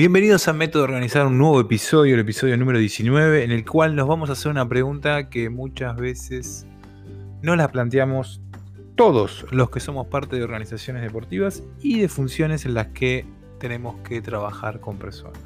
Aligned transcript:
Bienvenidos 0.00 0.48
a 0.48 0.54
Método 0.54 0.84
de 0.84 0.92
Organizar, 0.94 1.26
un 1.26 1.36
nuevo 1.36 1.60
episodio, 1.60 2.14
el 2.14 2.22
episodio 2.22 2.56
número 2.56 2.78
19, 2.78 3.44
en 3.44 3.50
el 3.50 3.66
cual 3.66 3.94
nos 3.94 4.08
vamos 4.08 4.30
a 4.30 4.32
hacer 4.32 4.50
una 4.50 4.66
pregunta 4.66 5.28
que 5.28 5.50
muchas 5.50 5.94
veces 5.94 6.66
no 7.42 7.54
la 7.54 7.68
planteamos 7.68 8.40
todos 8.94 9.44
los 9.50 9.68
que 9.68 9.78
somos 9.78 10.06
parte 10.06 10.36
de 10.36 10.42
organizaciones 10.42 11.02
deportivas 11.02 11.62
y 11.82 12.00
de 12.00 12.08
funciones 12.08 12.64
en 12.64 12.72
las 12.72 12.86
que 12.86 13.26
tenemos 13.58 13.96
que 14.00 14.22
trabajar 14.22 14.80
con 14.80 14.96
personas. 14.96 15.38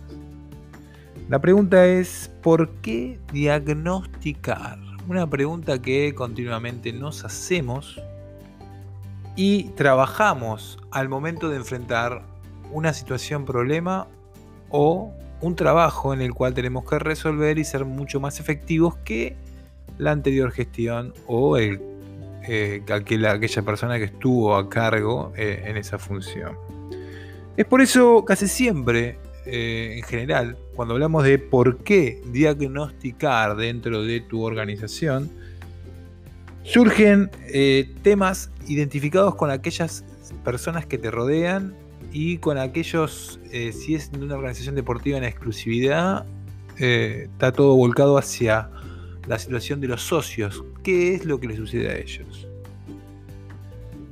La 1.29 1.41
pregunta 1.41 1.84
es, 1.84 2.30
¿por 2.41 2.71
qué 2.77 3.18
diagnosticar? 3.32 4.79
Una 5.09 5.29
pregunta 5.29 5.82
que 5.82 6.14
continuamente 6.14 6.93
nos 6.93 7.25
hacemos 7.25 8.00
y 9.34 9.65
trabajamos 9.71 10.79
al 10.93 11.09
momento 11.09 11.48
de 11.48 11.57
enfrentar 11.57 12.23
una 12.71 12.93
situación 12.93 13.45
problema 13.47 14.07
o 14.70 15.12
un 15.41 15.56
trabajo 15.56 16.14
en 16.14 16.23
el 16.23 16.32
cual 16.32 16.54
tenemos 16.54 16.88
que 16.88 16.98
resolver 16.98 17.59
y 17.59 17.64
ser 17.64 17.84
mucho 17.84 18.20
más 18.20 18.41
efectivos 18.41 18.96
que 19.04 19.37
la 19.98 20.10
anterior 20.10 20.50
gestión 20.50 21.12
o 21.27 21.56
el, 21.56 21.80
eh, 22.48 22.82
aquella 22.90 23.62
persona 23.62 23.98
que 23.98 24.04
estuvo 24.04 24.56
a 24.56 24.68
cargo 24.68 25.32
eh, 25.37 25.64
en 25.66 25.77
esa 25.77 25.98
función. 25.98 26.56
Es 27.56 27.66
por 27.66 27.80
eso 27.80 28.24
casi 28.24 28.48
siempre, 28.48 29.18
eh, 29.46 29.95
en 29.98 30.02
general, 30.04 30.56
cuando 30.74 30.95
hablamos 30.95 31.24
de 31.24 31.38
por 31.38 31.78
qué 31.78 32.20
diagnosticar 32.32 33.56
dentro 33.56 34.02
de 34.02 34.20
tu 34.20 34.42
organización, 34.42 35.30
surgen 36.65 37.30
temas 38.02 38.51
identificados 38.66 39.34
con 39.34 39.51
aquellas 39.51 40.02
personas 40.42 40.87
que 40.87 40.96
te 40.96 41.10
rodean 41.10 41.74
y 42.13 42.38
con 42.38 42.59
aquellos, 42.59 43.41
eh, 43.51 43.73
si 43.73 43.95
es 43.95 44.10
una 44.19 44.35
organización 44.37 44.74
deportiva 44.74 45.19
en 45.19 45.24
exclusividad, 45.24 46.27
eh, 46.79 47.29
está 47.33 47.52
todo 47.52 47.77
volcado 47.77 48.19
hacia 48.19 48.71
la 49.27 49.38
situación 49.38 49.80
de 49.80 49.88
los 49.88 50.02
socios. 50.02 50.65
¿Qué 50.83 51.15
es 51.15 51.24
lo 51.24 51.41
que 51.41 51.49
le 51.49 51.57
sucede 51.57 51.88
a 51.91 51.96
ellos? 51.96 52.49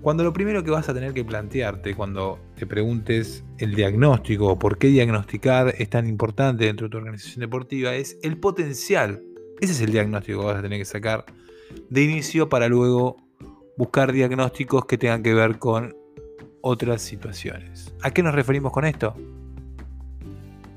Cuando 0.01 0.25
lo 0.25 0.33
primero 0.33 0.65
que 0.65 0.71
vas 0.73 0.89
a 0.89 0.95
tener 0.95 1.15
que 1.15 1.25
plantearte 1.25 1.95
cuando 1.95 2.41
te 2.57 2.67
preguntes 2.67 3.45
el 3.59 3.75
diagnóstico 3.75 4.49
o 4.49 4.59
por 4.59 4.77
qué 4.77 4.89
diagnosticar 4.89 5.75
es 5.79 5.91
tan 5.91 6.09
importante 6.09 6.65
dentro 6.65 6.89
de 6.89 6.91
tu 6.91 6.97
organización 6.97 7.41
deportiva 7.41 7.95
es 7.95 8.19
el 8.23 8.37
potencial. 8.37 9.23
Ese 9.61 9.73
es 9.73 9.81
el 9.81 9.93
diagnóstico 9.93 10.41
que 10.41 10.47
vas 10.47 10.59
a 10.59 10.63
tener 10.63 10.81
que 10.81 10.85
sacar 10.85 11.25
de 11.89 12.03
inicio 12.03 12.49
para 12.49 12.67
luego 12.67 13.17
buscar 13.77 14.13
diagnósticos 14.13 14.87
que 14.87 14.99
tengan 14.99 15.23
que 15.23 15.35
ver 15.35 15.61
con 15.61 15.95
otras 16.63 17.03
situaciones. 17.03 17.93
¿A 18.03 18.11
qué 18.11 18.23
nos 18.23 18.35
referimos 18.35 18.73
con 18.73 18.85
esto? 18.85 19.15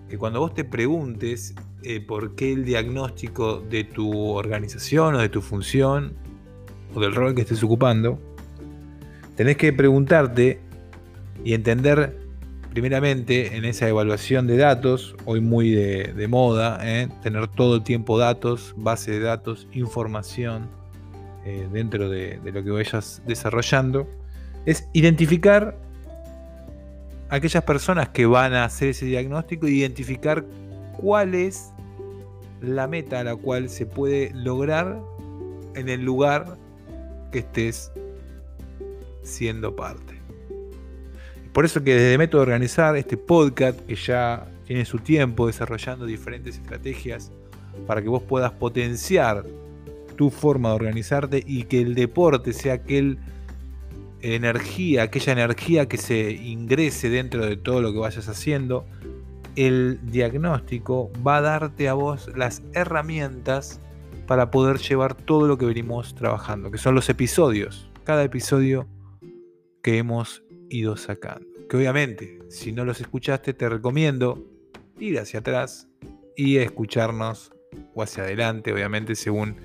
Que 0.10 0.18
cuando 0.18 0.40
vos 0.40 0.54
te 0.54 0.66
preguntes 0.66 1.56
eh, 1.84 2.02
por 2.02 2.36
qué 2.36 2.52
el 2.52 2.66
diagnóstico 2.66 3.62
de 3.62 3.86
tu 3.86 4.30
organización 4.32 5.16
o 5.16 5.20
de 5.20 5.30
tu 5.30 5.42
función 5.42 6.14
o 6.94 7.00
del 7.00 7.16
rol 7.16 7.34
que 7.34 7.42
estés 7.42 7.64
ocupando, 7.64 8.20
tenés 9.36 9.58
que 9.58 9.72
preguntarte 9.72 10.60
y 11.44 11.54
entender 11.54 12.18
primeramente 12.72 13.56
en 13.56 13.64
esa 13.64 13.88
evaluación 13.88 14.48
de 14.48 14.58
datos, 14.58 15.16
hoy 15.26 15.40
muy 15.40 15.72
de, 15.72 16.28
moda, 16.28 16.80
¿eh? 16.82 17.08
tener 17.24 17.48
todo 17.48 17.76
el 17.76 17.84
tiempo 17.84 18.18
datos, 18.18 18.74
base 18.76 19.12
de 19.12 19.20
datos, 19.20 19.68
información 19.72 20.68
eh, 21.46 21.70
dentro 21.72 22.10
de, 22.10 22.40
de, 22.40 22.52
lo 22.52 22.64
que 22.64 22.72
vayas 22.72 23.22
desarrollando, 23.26 24.10
es 24.66 24.88
identificar 24.94 25.78
aquellas 27.30 27.64
personas 27.64 28.10
que 28.10 28.26
van 28.26 28.54
a 28.54 28.66
hacer 28.66 28.90
ese 28.90 29.06
diagnóstico, 29.06 29.68
identificar 29.68 30.46
cuál 30.98 31.36
es 31.36 31.72
la 32.62 32.88
meta 32.88 33.20
a 33.20 33.24
la 33.24 33.36
cual 33.36 33.70
se 33.70 33.86
puede 33.86 34.32
lograr 34.34 35.00
en 35.76 35.90
el 35.90 36.04
lugar 36.04 36.58
que 37.32 37.40
estés 37.40 37.92
siendo 39.24 39.76
parte. 39.76 40.16
Por 41.54 41.66
eso 41.66 41.84
que 41.84 41.96
desde 41.96 42.18
Método 42.18 42.42
Organizar, 42.42 42.96
este 42.98 43.18
podcast 43.18 43.80
que 43.86 43.96
ya 43.96 44.48
tiene 44.66 44.84
su 44.86 45.00
tiempo 45.00 45.48
desarrollando 45.48 46.06
diferentes 46.06 46.58
estrategias 46.58 47.32
para 47.88 48.02
que 48.02 48.10
vos 48.10 48.24
puedas 48.24 48.52
potenciar 48.52 49.46
tu 50.16 50.30
forma 50.30 50.70
de 50.70 50.76
organizarte 50.76 51.44
y 51.46 51.64
que 51.64 51.82
el 51.82 51.94
deporte 51.96 52.54
sea 52.54 52.76
aquel 52.76 53.20
energía, 54.22 55.04
aquella 55.04 55.34
energía 55.34 55.88
que 55.88 55.98
se 55.98 56.32
ingrese 56.32 57.10
dentro 57.10 57.46
de 57.46 57.58
todo 57.58 57.82
lo 57.82 57.94
que 57.94 58.00
vayas 58.00 58.28
haciendo, 58.28 58.86
el 59.56 60.00
diagnóstico 60.04 61.12
va 61.26 61.38
a 61.38 61.42
darte 61.42 61.88
a 61.88 61.94
vos 61.94 62.30
las 62.36 62.62
herramientas 62.74 63.80
para 64.28 64.52
poder 64.52 64.80
llevar 64.80 65.16
todo 65.16 65.48
lo 65.48 65.58
que 65.58 65.66
venimos 65.66 66.16
trabajando, 66.16 66.72
que 66.72 66.78
son 66.78 66.96
los 66.96 67.10
episodios, 67.10 67.90
cada 68.04 68.24
episodio 68.24 68.88
que 69.82 69.98
hemos 69.98 70.44
ido 70.70 70.98
sacando. 70.98 71.48
Que 71.70 71.78
obviamente, 71.78 72.40
si 72.50 72.72
no 72.72 72.86
los 72.86 73.02
escuchaste, 73.02 73.54
te 73.54 73.70
recomiendo 73.70 74.44
ir 75.00 75.20
hacia 75.20 75.40
atrás 75.40 75.88
y 76.36 76.58
escucharnos 76.58 77.52
o 77.94 78.02
hacia 78.02 78.24
adelante, 78.24 78.74
obviamente, 78.74 79.16
según 79.16 79.58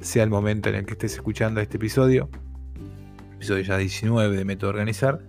sea 0.00 0.24
el 0.24 0.30
momento 0.30 0.68
en 0.68 0.76
el 0.76 0.86
que 0.86 0.92
estés 0.92 1.14
escuchando 1.14 1.60
este 1.60 1.76
episodio 1.76 2.28
episodio 3.38 3.62
ya 3.62 3.78
19 3.78 4.36
de 4.36 4.44
Método 4.44 4.70
Organizar, 4.70 5.20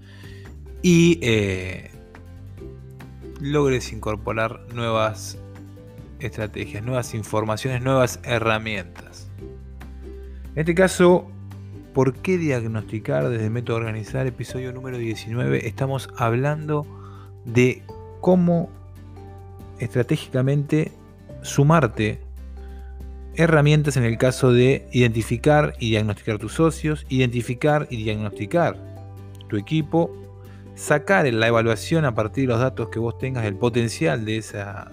y 0.82 1.20
eh, 1.22 1.92
logres 3.40 3.94
incorporar 3.94 4.62
nuevas 4.74 5.38
estrategias, 6.20 6.84
nuevas 6.84 7.14
informaciones, 7.14 7.84
nuevas 7.84 8.20
herramientas. 8.24 9.30
En 10.56 10.62
este 10.62 10.74
caso, 10.74 11.30
¿por 11.94 12.16
qué 12.16 12.40
diagnosticar 12.40 13.30
desde 13.30 13.52
Método 13.52 13.78
Organizar? 13.78 14.26
Episodio 14.26 14.74
número 14.74 14.98
19. 14.98 15.68
Estamos 15.68 16.10
hablando 16.18 16.88
de 17.46 17.84
cómo 18.22 18.72
estratégicamente 19.78 20.92
sumarte 21.44 22.20
herramientas 23.40 23.96
en 23.96 24.04
el 24.04 24.18
caso 24.18 24.52
de 24.52 24.86
identificar 24.92 25.74
y 25.80 25.92
diagnosticar 25.92 26.40
tus 26.40 26.54
socios, 26.54 27.06
identificar 27.08 27.88
y 27.90 28.04
diagnosticar 28.04 28.76
tu 29.48 29.56
equipo, 29.56 30.12
sacar 30.76 31.26
en 31.26 31.40
la 31.40 31.48
evaluación 31.48 32.04
a 32.04 32.14
partir 32.14 32.44
de 32.44 32.54
los 32.54 32.60
datos 32.60 32.90
que 32.90 33.00
vos 33.00 33.18
tengas 33.18 33.46
el 33.46 33.56
potencial 33.56 34.26
de 34.26 34.38
esa, 34.38 34.92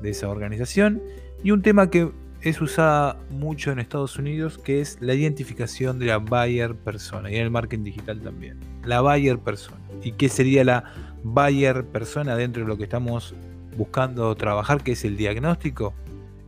de 0.00 0.10
esa 0.10 0.30
organización 0.30 1.02
y 1.44 1.50
un 1.50 1.60
tema 1.60 1.90
que 1.90 2.10
es 2.40 2.58
usada 2.62 3.18
mucho 3.28 3.70
en 3.70 3.80
Estados 3.80 4.16
Unidos 4.16 4.56
que 4.56 4.80
es 4.80 4.96
la 5.02 5.12
identificación 5.12 5.98
de 5.98 6.06
la 6.06 6.16
buyer 6.16 6.74
persona 6.74 7.30
y 7.30 7.36
en 7.36 7.42
el 7.42 7.50
marketing 7.50 7.84
digital 7.84 8.22
también. 8.22 8.60
La 8.86 9.02
buyer 9.02 9.38
persona. 9.38 9.76
¿Y 10.02 10.12
qué 10.12 10.30
sería 10.30 10.64
la 10.64 10.84
buyer 11.22 11.84
persona 11.84 12.34
dentro 12.34 12.62
de 12.62 12.68
lo 12.68 12.78
que 12.78 12.84
estamos 12.84 13.34
buscando 13.76 14.34
trabajar, 14.36 14.82
que 14.82 14.92
es 14.92 15.04
el 15.04 15.18
diagnóstico? 15.18 15.94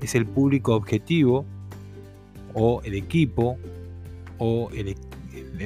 Es 0.04 0.14
el 0.14 0.26
público 0.26 0.74
objetivo 0.74 1.44
o 2.54 2.82
el 2.84 2.94
equipo 2.94 3.58
o 4.38 4.70
el, 4.74 4.94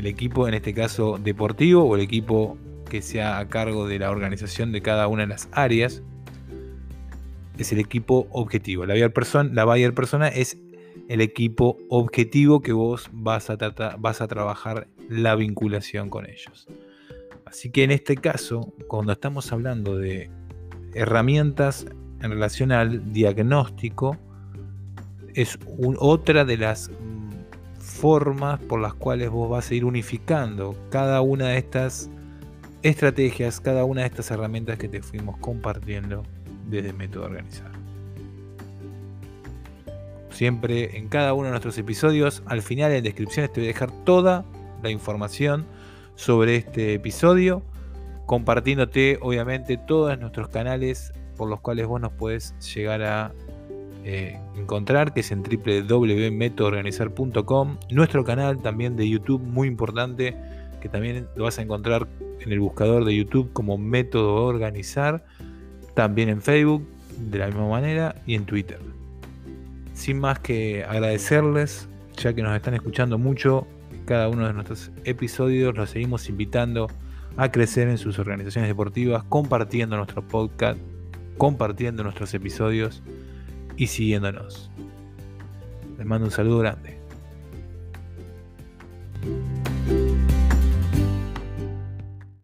equipo 0.06 0.48
en 0.48 0.54
este 0.54 0.74
caso 0.74 1.18
deportivo 1.18 1.84
o 1.84 1.96
el 1.96 2.02
equipo 2.02 2.56
que 2.88 3.02
sea 3.02 3.38
a 3.38 3.48
cargo 3.48 3.86
de 3.86 3.98
la 3.98 4.10
organización 4.10 4.72
de 4.72 4.80
cada 4.80 5.08
una 5.08 5.22
de 5.22 5.28
las 5.28 5.48
áreas 5.52 6.02
es 7.58 7.72
el 7.72 7.80
equipo 7.80 8.28
objetivo. 8.30 8.86
La 8.86 8.94
buyer 8.94 9.12
persona, 9.12 9.50
la 9.52 9.92
persona 9.92 10.28
es 10.28 10.58
el 11.08 11.20
equipo 11.20 11.76
objetivo 11.88 12.60
que 12.60 12.72
vos 12.72 13.10
vas 13.12 13.50
a, 13.50 13.56
vas 13.98 14.20
a 14.20 14.28
trabajar 14.28 14.88
la 15.08 15.34
vinculación 15.34 16.08
con 16.08 16.26
ellos. 16.26 16.68
Así 17.44 17.70
que 17.70 17.82
en 17.82 17.90
este 17.90 18.16
caso, 18.16 18.74
cuando 18.86 19.12
estamos 19.12 19.52
hablando 19.52 19.96
de 19.96 20.30
herramientas 20.94 21.86
en 22.20 22.30
relación 22.30 22.72
al 22.72 23.12
diagnóstico, 23.12 24.16
es 25.34 25.58
otra 25.98 26.44
de 26.44 26.56
las 26.56 26.90
mm, 26.90 27.30
formas 27.78 28.60
por 28.60 28.80
las 28.80 28.94
cuales 28.94 29.30
vos 29.30 29.48
vas 29.50 29.70
a 29.70 29.74
ir 29.74 29.84
unificando 29.84 30.76
cada 30.90 31.20
una 31.20 31.48
de 31.48 31.58
estas 31.58 32.10
estrategias, 32.82 33.60
cada 33.60 33.84
una 33.84 34.02
de 34.02 34.08
estas 34.08 34.30
herramientas 34.30 34.78
que 34.78 34.88
te 34.88 35.02
fuimos 35.02 35.36
compartiendo 35.38 36.22
desde 36.68 36.92
Método 36.92 37.24
Organizar. 37.24 37.72
Siempre 40.30 40.96
en 40.96 41.08
cada 41.08 41.34
uno 41.34 41.46
de 41.46 41.50
nuestros 41.50 41.76
episodios, 41.78 42.42
al 42.46 42.62
final 42.62 42.92
en 42.92 43.02
descripciones 43.02 43.52
te 43.52 43.60
voy 43.60 43.68
a 43.70 43.72
dejar 43.72 43.90
toda 44.04 44.44
la 44.82 44.90
información 44.90 45.66
sobre 46.14 46.56
este 46.56 46.94
episodio, 46.94 47.62
compartiéndote 48.26 49.18
obviamente 49.20 49.76
todos 49.76 50.16
nuestros 50.18 50.48
canales 50.48 51.12
por 51.36 51.48
los 51.48 51.60
cuales 51.60 51.86
vos 51.86 52.00
nos 52.00 52.12
puedes 52.12 52.54
llegar 52.74 53.02
a 53.02 53.32
eh, 54.04 54.38
encontrar, 54.56 55.12
que 55.12 55.20
es 55.20 55.30
en 55.32 55.42
www.metoorganizar.com. 55.42 57.78
Nuestro 57.90 58.24
canal 58.24 58.62
también 58.62 58.96
de 58.96 59.06
YouTube, 59.08 59.42
muy 59.42 59.68
importante, 59.68 60.36
que 60.80 60.88
también 60.88 61.26
lo 61.36 61.44
vas 61.44 61.58
a 61.58 61.62
encontrar 61.62 62.08
en 62.40 62.52
el 62.52 62.60
buscador 62.60 63.04
de 63.04 63.16
YouTube 63.16 63.52
como 63.52 63.78
Método 63.78 64.44
Organizar. 64.44 65.24
también 65.94 66.28
en 66.28 66.40
Facebook, 66.40 66.86
de 67.18 67.38
la 67.38 67.46
misma 67.46 67.68
manera, 67.68 68.14
y 68.24 68.36
en 68.36 68.44
Twitter. 68.44 68.78
Sin 69.94 70.20
más 70.20 70.38
que 70.38 70.84
agradecerles, 70.84 71.88
ya 72.16 72.32
que 72.32 72.42
nos 72.42 72.54
están 72.54 72.74
escuchando 72.74 73.18
mucho, 73.18 73.66
cada 74.04 74.28
uno 74.28 74.46
de 74.46 74.52
nuestros 74.52 74.92
episodios 75.04 75.76
los 75.76 75.90
seguimos 75.90 76.28
invitando 76.28 76.88
a 77.36 77.50
crecer 77.50 77.88
en 77.88 77.98
sus 77.98 78.18
organizaciones 78.18 78.68
deportivas, 78.68 79.24
compartiendo 79.24 79.96
nuestro 79.96 80.22
podcast, 80.22 80.78
compartiendo 81.36 82.04
nuestros 82.04 82.32
episodios 82.34 83.02
y 83.78 83.86
siguiéndonos. 83.86 84.70
Les 85.96 86.06
mando 86.06 86.26
un 86.26 86.32
saludo 86.32 86.58
grande. 86.58 86.97